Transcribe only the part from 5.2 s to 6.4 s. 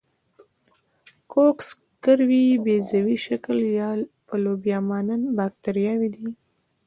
باکتریاوې دي.